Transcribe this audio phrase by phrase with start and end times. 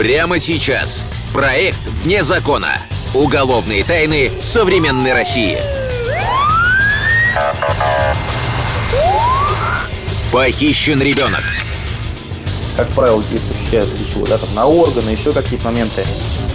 [0.00, 1.04] Прямо сейчас.
[1.34, 2.78] Проект «Вне закона».
[3.12, 5.58] Уголовные тайны современной России.
[10.32, 11.44] Похищен ребенок.
[12.78, 14.24] Как правило, детей похищают для чего?
[14.24, 16.06] Да, там на органы, еще какие-то моменты.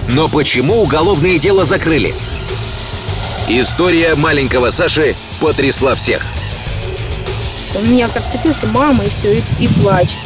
[0.09, 2.15] Но почему уголовное дело закрыли?
[3.47, 6.25] История маленького Саши потрясла всех.
[7.75, 10.17] У меня как цепился мама и все, и, и плачет.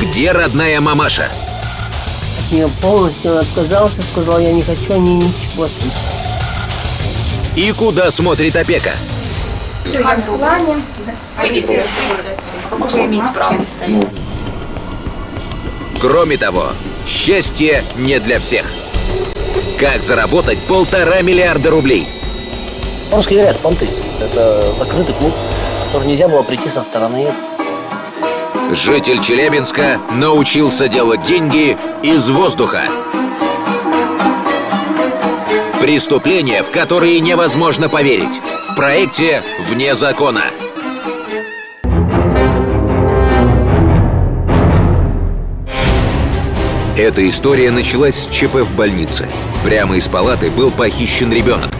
[0.00, 1.30] Где родная мамаша?
[2.50, 5.68] Я полностью отказался, сказал, я не хочу, они ничего.
[7.56, 8.92] И куда смотрит опека?
[9.84, 10.82] Все, я в плане.
[11.40, 11.84] Выйдите,
[12.70, 14.08] вы имеете право не стоять.
[16.00, 16.66] Кроме того,
[17.06, 18.70] счастье не для всех.
[19.78, 22.08] Как заработать полтора миллиарда рублей?
[23.12, 23.88] Русские говорят, понты.
[24.20, 27.26] Это закрытый клуб, в который нельзя было прийти со стороны.
[28.72, 32.82] Житель Челябинска научился делать деньги из воздуха.
[35.80, 38.40] Преступления, в которые невозможно поверить.
[38.70, 40.44] В проекте «Вне закона».
[46.96, 49.28] Эта история началась с ЧП в больнице.
[49.62, 51.70] Прямо из палаты был похищен ребенок.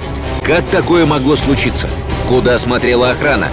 [0.45, 1.89] Как такое могло случиться?
[2.29, 3.49] Куда смотрела охрана?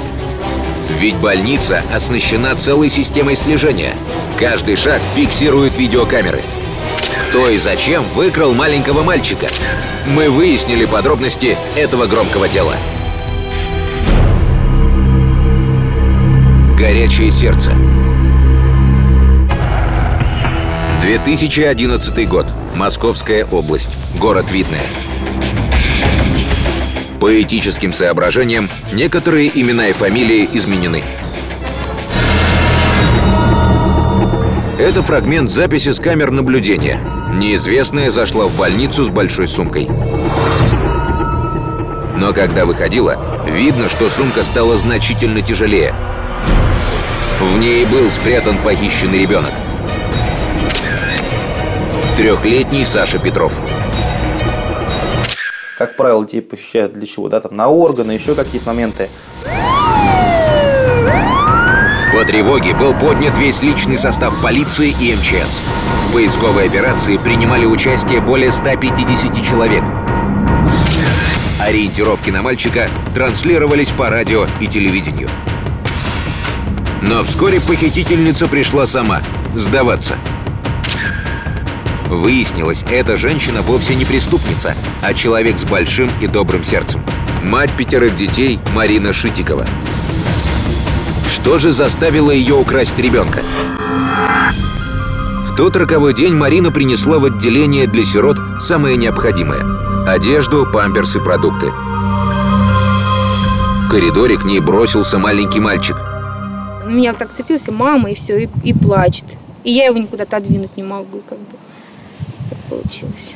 [1.00, 3.96] Ведь больница оснащена целой системой слежения.
[4.40, 6.42] Каждый шаг фиксируют видеокамеры.
[7.28, 9.48] Кто и зачем выкрал маленького мальчика?
[10.08, 12.76] Мы выяснили подробности этого громкого дела.
[16.78, 17.74] Горячее сердце.
[21.02, 22.48] 2011 год.
[22.76, 23.90] Московская область.
[24.20, 24.86] Город Видное.
[27.22, 31.04] По этическим соображениям некоторые имена и фамилии изменены.
[34.80, 37.00] Это фрагмент записи с камер наблюдения.
[37.32, 39.88] Неизвестная зашла в больницу с большой сумкой.
[42.18, 45.94] Но когда выходила, видно, что сумка стала значительно тяжелее.
[47.40, 49.54] В ней был спрятан похищенный ребенок.
[52.18, 53.54] Трехлетний Саша Петров.
[55.82, 57.28] Как правило, детей похищают для чего?
[57.28, 59.10] Да, там на органы, еще какие-то моменты.
[62.14, 65.60] По тревоге был поднят весь личный состав полиции и МЧС.
[66.06, 69.84] В поисковой операции принимали участие более 150 человек.
[71.60, 75.30] Ориентировки на мальчика транслировались по радио и телевидению.
[77.02, 79.24] Но вскоре похитительница пришла сама
[79.56, 80.16] сдаваться.
[82.12, 87.02] Выяснилось, эта женщина вовсе не преступница, а человек с большим и добрым сердцем.
[87.42, 89.66] Мать пятерых детей Марина Шитикова.
[91.26, 93.44] Что же заставило ее украсть ребенка?
[95.48, 99.64] В тот роковой день Марина принесла в отделение для сирот самое необходимое–
[100.06, 101.72] одежду, памперсы, продукты.
[103.86, 105.96] В коридоре к ней бросился маленький мальчик.
[106.86, 109.26] Меня так цепился мама и все, и, и плачет.
[109.64, 111.58] И я его никуда отодвинуть не могу, как бы.
[112.72, 113.36] Получилось.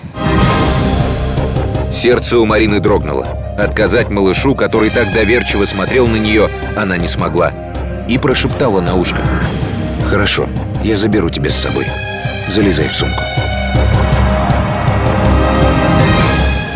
[1.91, 3.25] Сердце у Марины дрогнуло.
[3.57, 7.51] Отказать малышу, который так доверчиво смотрел на нее, она не смогла.
[8.07, 9.22] И прошептала на ушко.
[10.09, 10.47] «Хорошо,
[10.85, 11.85] я заберу тебя с собой.
[12.47, 13.22] Залезай в сумку».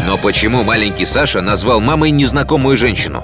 [0.06, 3.24] Но почему маленький Саша назвал мамой незнакомую женщину?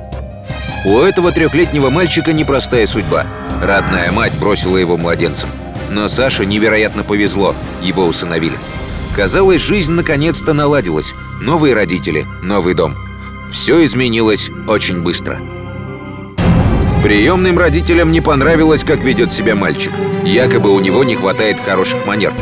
[0.85, 3.25] У этого трехлетнего мальчика непростая судьба.
[3.62, 5.50] Родная мать бросила его младенцем.
[5.90, 8.57] Но Саше невероятно повезло, его усыновили.
[9.15, 11.15] Казалось, жизнь наконец-то наладилась.
[11.39, 12.95] Новые родители, новый дом.
[13.49, 15.39] Все изменилось очень быстро.
[17.01, 19.93] Приемным родителям не понравилось, как ведет себя мальчик.
[20.25, 22.33] Якобы у него не хватает хороших манер.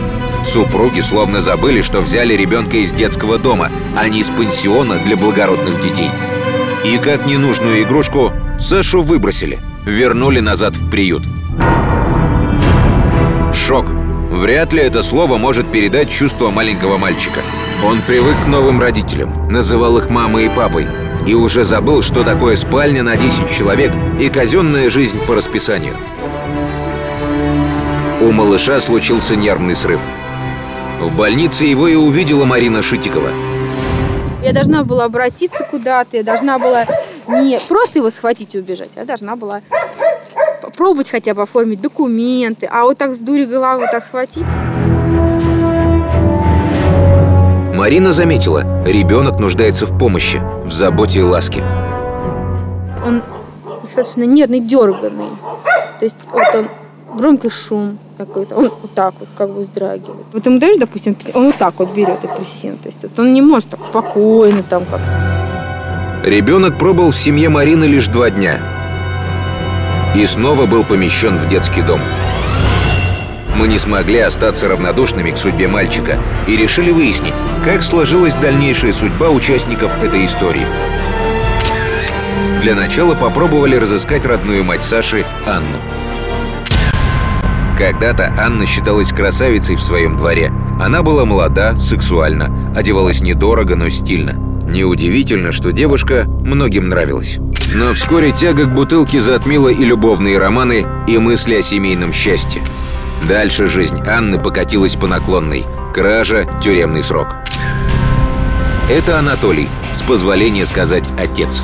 [0.43, 5.79] Супруги словно забыли, что взяли ребенка из детского дома, а не из пансиона для благородных
[5.79, 6.09] детей.
[6.85, 11.23] И как ненужную игрушку, Сашу выбросили, вернули назад в приют.
[13.53, 14.02] Шок.
[14.33, 17.41] Вряд ли это слово может передать чувство маленького мальчика.
[17.85, 20.87] Он привык к новым родителям, называл их мамой и папой,
[21.27, 25.95] и уже забыл, что такое спальня на 10 человек и казенная жизнь по расписанию.
[28.21, 30.01] У малыша случился нервный срыв.
[30.99, 33.29] В больнице его и увидела Марина Шитикова.
[34.41, 36.85] Я должна была обратиться куда-то, я должна была
[37.27, 39.61] не просто его схватить и убежать, я должна была
[40.73, 44.47] попробовать хотя бы оформить документы, а вот так с дури головы так схватить.
[47.75, 51.63] Марина заметила, ребенок нуждается в помощи, в заботе и ласке.
[53.05, 53.21] Он
[53.83, 55.29] достаточно нервный, дерганный.
[55.99, 56.67] То есть вот он
[57.17, 58.55] громкий шум какой-то.
[58.55, 60.25] Он вот так вот как бы вздрагивает.
[60.31, 62.77] Вот ему даешь, допустим, он вот так вот берет апельсин.
[62.77, 66.27] То есть вот он не может так спокойно там как-то.
[66.27, 68.59] Ребенок пробыл в семье Марины лишь два дня.
[70.15, 71.99] И снова был помещен в детский дом.
[73.55, 77.33] Мы не смогли остаться равнодушными к судьбе мальчика и решили выяснить,
[77.63, 80.65] как сложилась дальнейшая судьба участников этой истории.
[82.61, 85.77] Для начала попробовали разыскать родную мать Саши, Анну.
[87.77, 90.51] Когда-то Анна считалась красавицей в своем дворе.
[90.79, 94.33] Она была молода, сексуальна, одевалась недорого, но стильно.
[94.67, 97.39] Неудивительно, что девушка многим нравилась.
[97.71, 102.63] Но вскоре тяга к бутылке затмила и любовные романы, и мысли о семейном счастье.
[103.27, 105.65] Дальше жизнь Анны покатилась по наклонной.
[105.93, 107.35] Кража, тюремный срок.
[108.89, 111.63] Это Анатолий, с позволения сказать отец.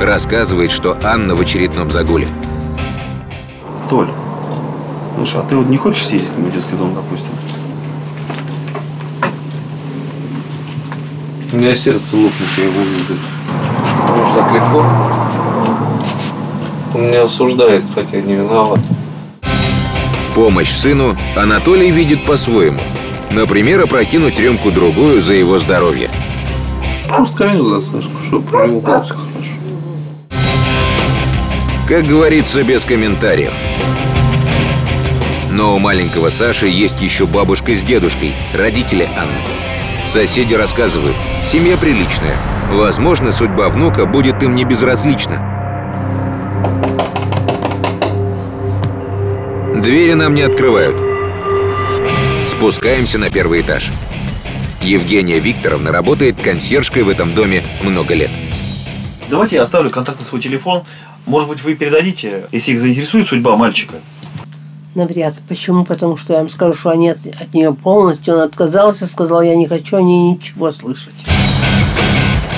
[0.00, 2.28] Рассказывает, что Анна в очередном загуле.
[3.88, 4.08] Толь,
[5.14, 7.30] слушай, а ты вот не хочешь съездить в мой детский дом, допустим?
[11.52, 13.14] У меня сердце лопнет, я его увижу.
[14.08, 15.15] Может, так легко?
[16.96, 18.80] Он меня осуждает, хотя не виноват.
[20.34, 22.80] Помощь сыну Анатолий видит по-своему.
[23.30, 26.08] Например, опрокинуть рюмку-другую за его здоровье.
[27.06, 29.50] Просто конечно, за Сашку, чтобы про него было все хорошо.
[31.86, 33.52] Как говорится, без комментариев.
[35.50, 40.06] Но у маленького Саши есть еще бабушка с дедушкой, родители Анны.
[40.06, 42.38] Соседи рассказывают, семья приличная.
[42.72, 45.45] Возможно, судьба внука будет им не безразлична.
[49.86, 51.00] Двери нам не открывают.
[52.44, 53.92] Спускаемся на первый этаж.
[54.82, 58.32] Евгения Викторовна работает консьержкой в этом доме много лет.
[59.30, 60.82] Давайте я оставлю контакт на свой телефон.
[61.24, 63.94] Может быть, вы передадите, если их заинтересует судьба мальчика.
[64.96, 65.40] Навряд.
[65.46, 65.84] Почему?
[65.84, 69.54] Потому что я им скажу, что они от, от нее полностью, он отказался, сказал, я
[69.54, 71.14] не хочу о ней ничего слышать.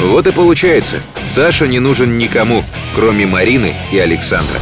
[0.01, 2.65] Вот и получается, Саша не нужен никому,
[2.95, 4.57] кроме Марины и Александра.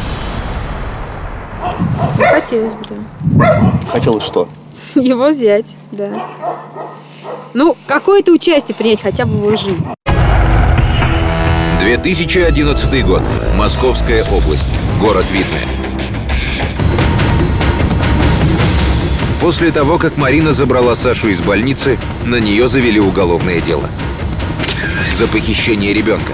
[2.19, 3.73] Ну, хотелось бы, да.
[3.91, 4.49] Хотелось что?
[4.95, 6.11] Его взять, да.
[7.55, 9.87] Ну, какое-то участие принять хотя бы в его жизни.
[11.81, 13.23] 2011 год.
[13.57, 14.67] Московская область.
[15.01, 15.67] Город Видное.
[19.41, 23.89] После того, как Марина забрала Сашу из больницы, на нее завели уголовное дело.
[25.15, 26.33] За похищение ребенка.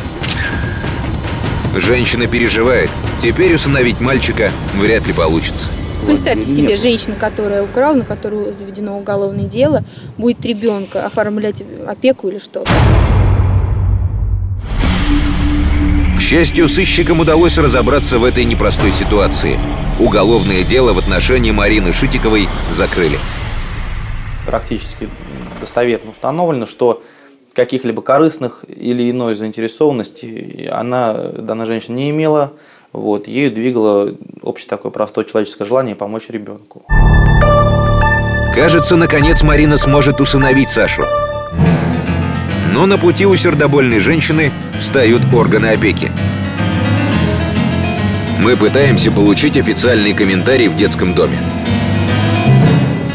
[1.75, 2.91] Женщина переживает.
[3.23, 5.69] Теперь усыновить мальчика вряд ли получится.
[6.07, 6.59] Представьте Нет.
[6.59, 9.85] себе, женщина, которая украла, на которую заведено уголовное дело,
[10.19, 12.71] будет ребенка оформлять опеку или что-то.
[16.19, 19.59] К счастью, сыщикам удалось разобраться в этой непростой ситуации.
[19.99, 23.19] Уголовное дело в отношении Марины Шитиковой закрыли.
[24.47, 25.09] Практически
[25.61, 27.03] достоверно установлено, что
[27.53, 32.53] каких-либо корыстных или иной заинтересованности она, данная женщина, не имела.
[32.93, 36.85] Вот, ею двигало общее такое простое человеческое желание помочь ребенку.
[38.55, 41.05] Кажется, наконец Марина сможет усыновить Сашу.
[42.73, 46.11] Но на пути у сердобольной женщины встают органы опеки.
[48.41, 51.39] Мы пытаемся получить официальный комментарий в детском доме.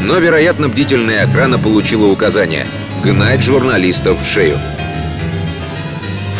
[0.00, 2.66] Но, вероятно, бдительная охрана получила указание
[3.02, 4.58] гнать журналистов в шею.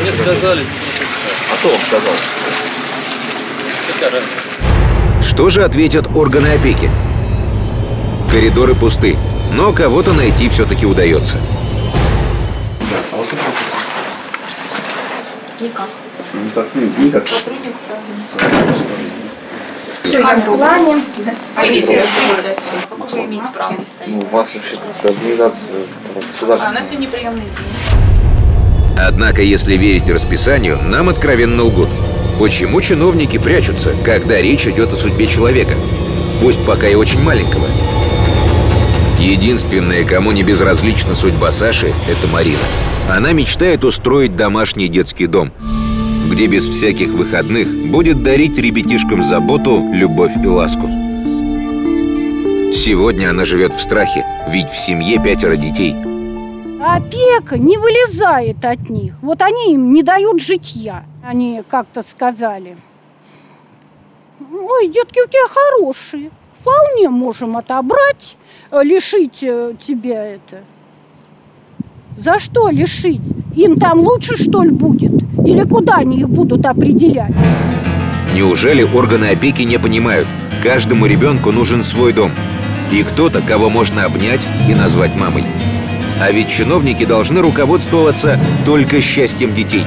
[0.02, 0.62] Мне сказали,
[1.52, 2.12] А кто вам сказал?
[5.22, 6.90] Что же ответят органы опеки?
[8.30, 9.16] Коридоры пусты,
[9.52, 11.38] но кого-то найти все-таки удается.
[15.60, 15.88] Никак.
[16.34, 16.66] Никак,
[16.98, 17.26] никак.
[17.26, 19.17] Сотрудник управления.
[20.16, 21.02] Убрали.
[21.56, 22.76] Выйдите, выйдите отсюда.
[22.88, 24.14] Какое вы имеете право здесь стоять?
[24.14, 26.74] Ну, у вас вообще как организация которая А у государственная.
[26.78, 28.98] нас сегодня приемный день.
[28.98, 31.88] Однако, если верить расписанию, нам откровенно лгут.
[32.40, 35.74] Почему чиновники прячутся, когда речь идет о судьбе человека?
[36.40, 37.66] Пусть пока и очень маленького.
[39.18, 42.58] Единственная, кому не безразлична судьба Саши, это Марина.
[43.10, 45.52] Она мечтает устроить домашний детский дом,
[46.38, 50.86] где без всяких выходных будет дарить ребятишкам заботу, любовь и ласку.
[52.72, 55.96] Сегодня она живет в страхе, ведь в семье пятеро детей.
[56.80, 59.14] Опека не вылезает от них.
[59.20, 61.04] Вот они им не дают житья.
[61.24, 62.76] Они как-то сказали.
[64.38, 66.30] Ой, детки у тебя хорошие.
[66.60, 68.36] Вполне можем отобрать,
[68.70, 70.62] э, лишить э, тебя это.
[72.16, 73.22] За что лишить?
[73.56, 75.27] Им там лучше, что ли, будет?
[75.48, 77.32] Или куда они их будут определять?
[78.34, 80.28] Неужели органы опеки не понимают?
[80.62, 82.32] Каждому ребенку нужен свой дом.
[82.92, 85.44] И кто-то, кого можно обнять и назвать мамой.
[86.20, 89.84] А ведь чиновники должны руководствоваться только счастьем детей.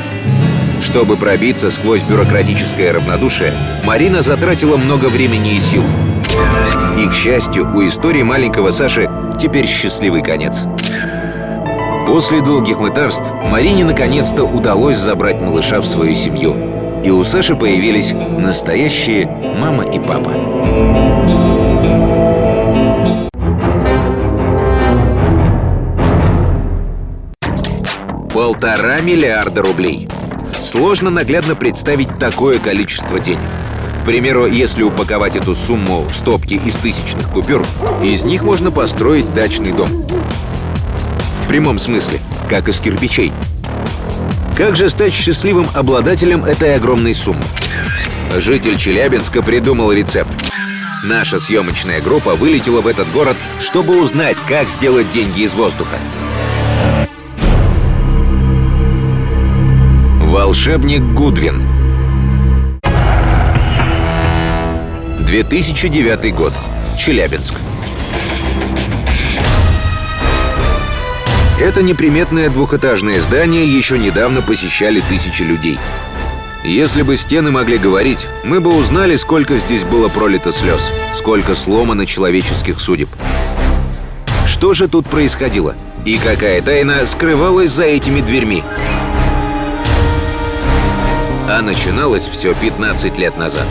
[0.81, 3.53] Чтобы пробиться сквозь бюрократическое равнодушие,
[3.85, 5.83] Марина затратила много времени и сил.
[6.97, 9.07] И, к счастью, у истории маленького Саши
[9.39, 10.65] теперь счастливый конец.
[12.07, 16.55] После долгих мытарств Марине наконец-то удалось забрать малыша в свою семью.
[17.03, 19.27] И у Саши появились настоящие
[19.59, 20.33] мама и папа.
[28.33, 30.07] Полтора миллиарда рублей.
[30.59, 33.39] Сложно наглядно представить такое количество денег.
[34.01, 37.63] К примеру, если упаковать эту сумму в стопки из тысячных купюр,
[38.03, 39.89] из них можно построить дачный дом.
[41.51, 43.33] Прямом смысле, как из кирпичей.
[44.55, 47.43] Как же стать счастливым обладателем этой огромной суммы?
[48.37, 50.31] Житель Челябинска придумал рецепт.
[51.03, 55.97] Наша съемочная группа вылетела в этот город, чтобы узнать, как сделать деньги из воздуха.
[60.21, 61.67] Волшебник Гудвин
[65.25, 66.53] 2009 год.
[66.97, 67.55] Челябинск.
[71.61, 75.77] Это неприметное двухэтажное здание еще недавно посещали тысячи людей.
[76.63, 82.07] Если бы стены могли говорить, мы бы узнали, сколько здесь было пролито слез, сколько сломано
[82.07, 83.09] человеческих судеб.
[84.47, 85.75] Что же тут происходило?
[86.03, 88.63] И какая тайна скрывалась за этими дверьми?
[91.47, 93.67] А начиналось все 15 лет назад.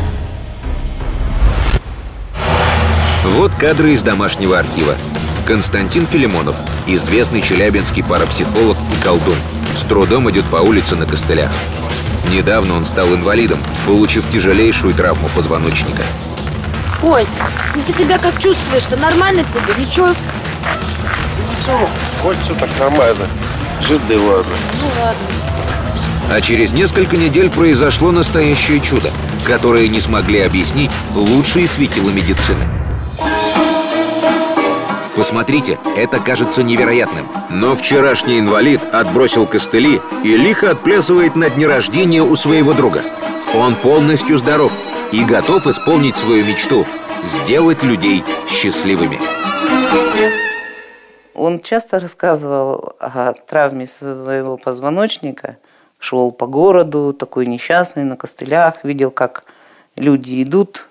[3.25, 4.97] Вот кадры из домашнего архива.
[5.45, 6.55] Константин Филимонов,
[6.87, 9.37] известный челябинский парапсихолог и колдун,
[9.77, 11.51] с трудом идет по улице на костылях.
[12.31, 16.03] Недавно он стал инвалидом, получив тяжелейшую травму позвоночника.
[17.01, 17.29] Кость,
[17.75, 18.97] ну ты себя как чувствуешь-то?
[18.97, 19.85] Нормально тебе?
[19.85, 20.09] Ничего?
[20.09, 21.89] Ничего,
[22.23, 23.27] хоть все так нормально.
[23.81, 24.53] Жить да и ладно.
[24.81, 25.23] Ну ладно.
[26.31, 29.11] А через несколько недель произошло настоящее чудо,
[29.45, 32.80] которое не смогли объяснить лучшие светила медицины.
[35.21, 37.29] Посмотрите, это кажется невероятным.
[37.51, 43.03] Но вчерашний инвалид отбросил костыли и лихо отплясывает на дне рождения у своего друга.
[43.55, 44.73] Он полностью здоров
[45.13, 46.87] и готов исполнить свою мечту–
[47.27, 49.19] сделать людей счастливыми.
[51.35, 55.59] Он часто рассказывал о травме своего позвоночника,
[55.99, 59.45] шел по городу, такой несчастный, на костылях, видел, как
[59.97, 60.89] люди идут,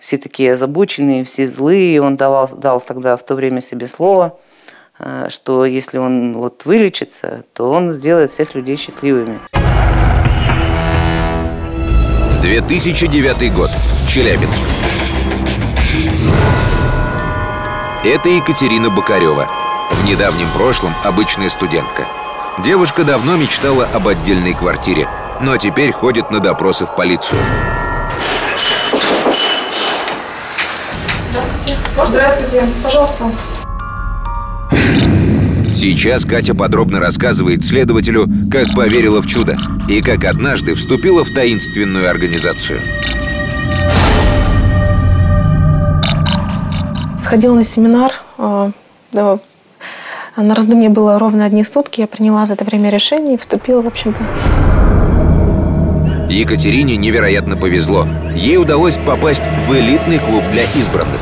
[0.00, 2.02] все такие озабоченные, все злые.
[2.02, 4.38] Он давал, дал тогда в то время себе слово,
[4.98, 9.40] э, что если он вот вылечится, то он сделает всех людей счастливыми.
[12.42, 13.70] 2009 год.
[14.08, 14.62] Челябинск.
[18.02, 19.46] Это Екатерина Бокарева.
[19.90, 22.08] В недавнем прошлом обычная студентка.
[22.64, 25.08] Девушка давно мечтала об отдельной квартире,
[25.42, 27.38] но теперь ходит на допросы в полицию.
[32.06, 32.66] Здравствуйте.
[32.82, 33.24] Пожалуйста.
[35.72, 39.56] Сейчас Катя подробно рассказывает следователю, как поверила в чудо
[39.88, 42.80] и как однажды вступила в таинственную организацию.
[47.22, 48.12] Сходила на семинар.
[48.38, 48.70] э,
[49.12, 49.38] да,
[50.36, 52.00] на раздумье было ровно одни сутки.
[52.00, 54.22] Я приняла за это время решение и вступила, в общем-то.
[56.28, 58.06] Екатерине невероятно повезло.
[58.34, 61.20] Ей удалось попасть в элитный клуб для избранных.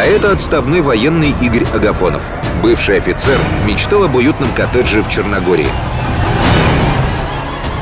[0.00, 2.22] А это отставной военный Игорь Агафонов.
[2.62, 5.66] Бывший офицер мечтал об уютном коттедже в Черногории.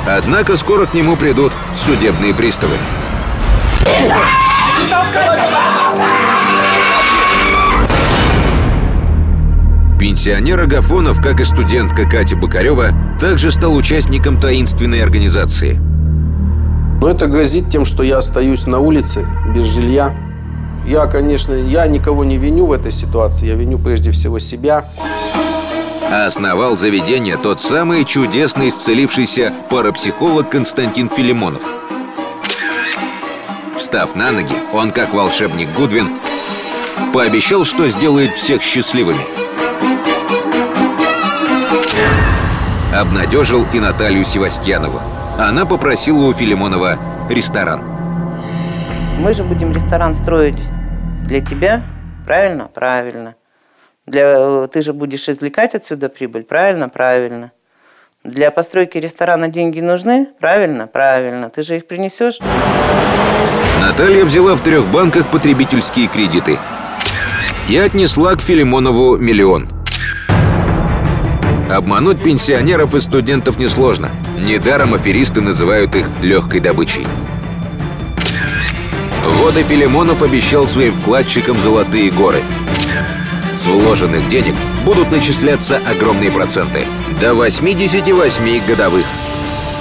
[0.05, 2.75] Однако скоро к нему придут судебные приставы.
[10.01, 12.89] Пенсионер Агафонов, как и студентка Катя Бокарева,
[13.21, 15.75] также стал участником таинственной организации.
[17.01, 20.28] Но это грозит тем, что я остаюсь на улице без жилья.
[20.89, 24.87] Я, конечно, я никого не виню в этой ситуации, я виню прежде всего себя.
[26.11, 31.61] Основал заведение тот самый чудесный исцелившийся парапсихолог Константин Филимонов.
[33.77, 36.09] Встав на ноги, он, как волшебник Гудвин,
[37.13, 39.21] пообещал, что сделает всех счастливыми.
[42.97, 45.01] Обнадежил и Наталью Севастьянову.
[45.39, 46.97] Она попросила у Филимонова
[47.29, 47.83] ресторан.
[49.21, 50.57] Мы же будем ресторан строить
[51.25, 51.83] для тебя,
[52.27, 52.69] правильно?
[52.73, 53.35] Правильно.
[54.07, 56.89] Для, ты же будешь извлекать отсюда прибыль, правильно?
[56.89, 57.53] Правильно.
[58.25, 60.29] Для постройки ресторана деньги нужны?
[60.41, 60.87] Правильно?
[60.87, 61.51] Правильно.
[61.51, 62.39] Ты же их принесешь?
[63.81, 66.59] Наталья взяла в трех банках потребительские кредиты
[67.69, 69.69] и отнесла к Филимонову миллион.
[71.71, 74.09] Обмануть пенсионеров и студентов несложно.
[74.39, 77.07] Недаром аферисты называют их легкой добычей.
[79.37, 82.43] Вот и Филимонов обещал своим вкладчикам золотые горы.
[83.55, 84.55] С вложенных денег
[84.85, 86.87] будут начисляться огромные проценты.
[87.21, 89.05] До 88 годовых.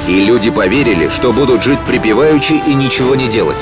[0.07, 3.57] И люди поверили, что будут жить припеваючи и ничего не делать.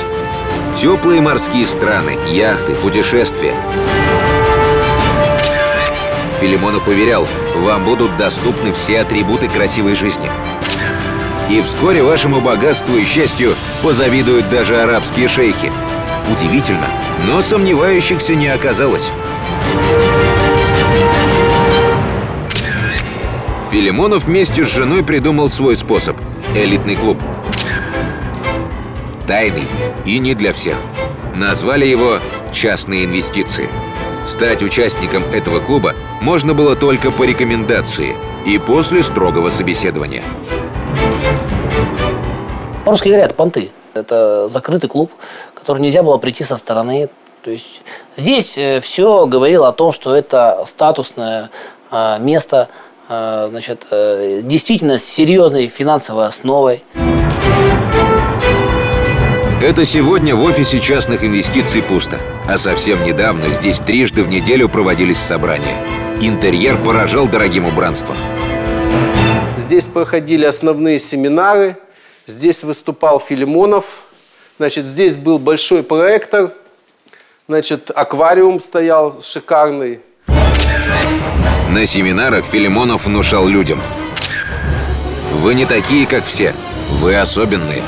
[0.76, 3.54] Теплые морские страны, яхты, путешествия.
[6.40, 7.26] Филимонов уверял,
[7.56, 10.30] вам будут доступны все атрибуты красивой жизни.
[11.48, 15.70] И вскоре вашему богатству и счастью позавидуют даже арабские шейхи.
[16.30, 16.86] Удивительно,
[17.26, 19.12] но сомневающихся не оказалось.
[23.70, 26.16] Филимонов вместе с женой придумал свой способ–
[26.54, 27.18] элитный клуб.
[29.26, 29.66] Тайный
[30.04, 30.76] и не для всех.
[31.34, 32.18] Назвали его
[32.52, 33.68] «частные инвестиции».
[34.24, 40.24] Стать участником этого клуба можно было только по рекомендации и после строгого собеседования.
[42.86, 43.72] По-русски говорят, понты.
[43.94, 45.10] Это закрытый клуб,
[45.54, 47.08] который нельзя было прийти со стороны.
[47.42, 47.82] То есть
[48.16, 51.50] здесь все говорило о том, что это статусное
[51.90, 52.68] э, место,
[53.08, 56.84] э, значит, э, действительно с серьезной финансовой основой.
[59.60, 62.20] Это сегодня в офисе частных инвестиций пусто.
[62.48, 65.76] А совсем недавно здесь трижды в неделю проводились собрания.
[66.20, 68.16] Интерьер поражал дорогим убранством.
[69.56, 71.78] Здесь проходили основные семинары.
[72.26, 74.02] Здесь выступал Филимонов.
[74.58, 76.52] Значит, здесь был большой проектор.
[77.46, 80.00] Значит, аквариум стоял шикарный.
[81.70, 83.80] На семинарах Филимонов внушал людям.
[85.34, 86.52] Вы не такие, как все.
[87.00, 87.82] Вы особенные.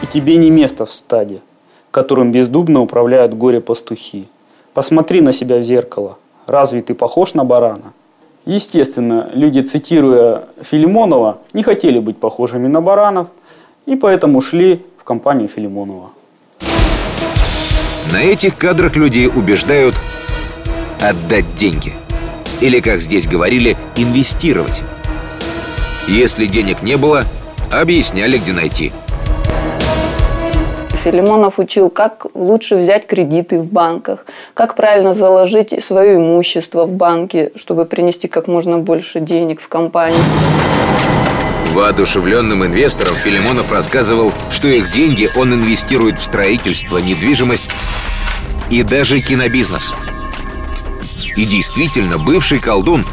[0.00, 1.40] И тебе не место в стаде,
[1.90, 4.26] которым бездумно управляют горе-пастухи.
[4.72, 6.16] Посмотри на себя в зеркало.
[6.46, 7.92] Разве ты похож на барана?
[8.46, 13.26] Естественно, люди, цитируя Филимонова, не хотели быть похожими на баранов,
[13.86, 16.10] и поэтому шли в компанию Филимонова.
[18.12, 19.96] На этих кадрах людей убеждают
[21.00, 21.94] отдать деньги.
[22.60, 24.82] Или, как здесь говорили, инвестировать.
[26.06, 27.24] Если денег не было,
[27.72, 28.92] объясняли, где найти.
[31.06, 37.52] Филимонов учил, как лучше взять кредиты в банках, как правильно заложить свое имущество в банке,
[37.54, 40.18] чтобы принести как можно больше денег в компанию.
[41.70, 47.70] Воодушевленным инвесторам Филимонов рассказывал, что их деньги он инвестирует в строительство, недвижимость
[48.68, 49.94] и даже кинобизнес.
[51.36, 53.06] И действительно, бывший колдун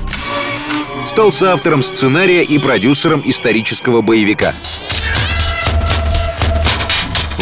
[1.06, 4.56] стал соавтором сценария и продюсером исторического боевика.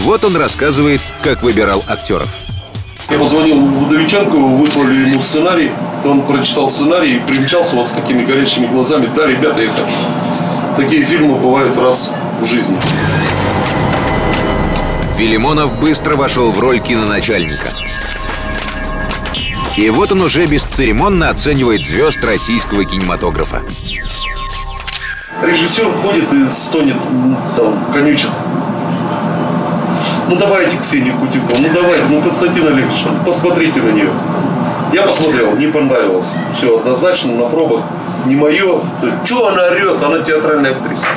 [0.02, 2.36] Вот он рассказывает, как выбирал актеров.
[3.10, 5.72] Я позвонил Водовиченкову, выслали ему сценарий.
[6.04, 9.10] Он прочитал сценарий и примчался вот с такими горящими глазами.
[9.16, 9.96] Да, ребята, я хочу.
[10.76, 12.78] Такие фильмы бывают раз в жизни.
[15.16, 17.70] Филимонов быстро вошел в роль киноначальника.
[19.78, 23.62] И вот он уже бесцеремонно оценивает звезд российского кинематографа.
[25.44, 26.98] Режиссер ходит и стонет,
[27.56, 28.30] там, конючит.
[30.32, 34.10] Ну давайте, Ксения Кутикова, ну давайте, ну Константин Олегович, посмотрите на нее.
[34.94, 36.36] Я посмотрел, не понравилось.
[36.56, 37.82] Все, однозначно на пробах
[38.26, 38.80] не мое.
[39.26, 40.02] Чего она орет?
[40.02, 41.10] Она театральная актриса.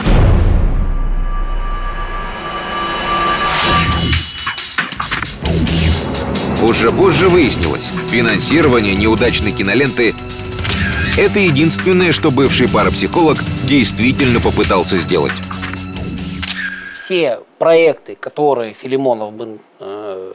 [6.60, 10.16] Уже позже выяснилось, финансирование неудачной киноленты–
[11.16, 15.34] это единственное, что бывший парапсихолог действительно попытался сделать.
[17.04, 20.32] Все проекты, которые Филимонов бы э,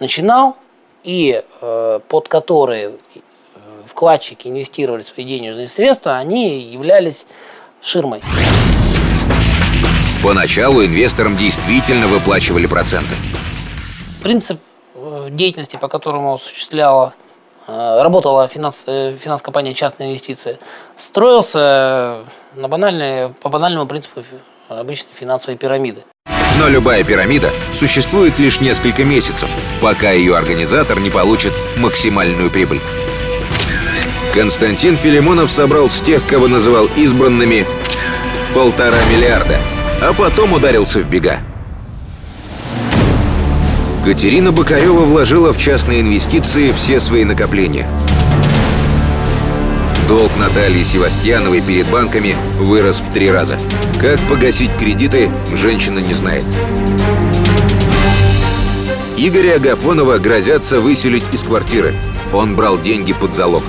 [0.00, 0.56] начинал
[1.04, 2.94] и э, под которые
[3.86, 7.26] вкладчики инвестировали свои денежные средства, они являлись
[7.80, 8.22] ширмой.
[10.24, 13.14] Поначалу инвесторам действительно выплачивали проценты.
[14.20, 14.58] Принцип
[15.30, 17.14] деятельности, по которому осуществляла,
[17.68, 20.58] работала финанс, финанс-компания «Частные инвестиции»,
[20.96, 22.24] строился
[22.56, 24.24] на банальные, по банальному принципу
[24.80, 26.04] обычной финансовой пирамиды.
[26.58, 32.80] Но любая пирамида существует лишь несколько месяцев, пока ее организатор не получит максимальную прибыль.
[34.34, 37.66] Константин Филимонов собрал с тех, кого называл избранными,
[38.54, 39.58] полтора миллиарда,
[40.00, 41.40] а потом ударился в бега.
[44.04, 47.86] Катерина Бокарева вложила в частные инвестиции все свои накопления–
[50.08, 53.58] Долг Натальи Севастьяновой перед банками вырос в три раза.
[54.00, 56.44] Как погасить кредиты, женщина не знает.
[59.16, 61.94] Игоря Агафонова грозятся выселить из квартиры.
[62.32, 63.62] Он брал деньги под залог.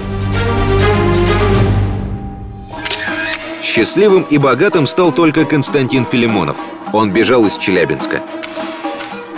[3.62, 6.58] Счастливым и богатым стал только Константин Филимонов.
[6.91, 8.22] Он бежал из Челябинска.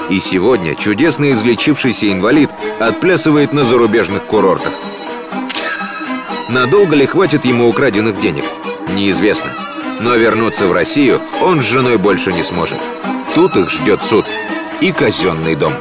[0.10, 4.74] И сегодня чудесно излечившийся инвалид отплясывает на зарубежных курортах.
[6.48, 8.44] Надолго ли хватит ему украденных денег?
[8.94, 9.50] Неизвестно.
[10.00, 12.78] Но вернуться в Россию он с женой больше не сможет.
[13.34, 14.26] Тут их ждет суд
[14.80, 15.74] и казенный дом.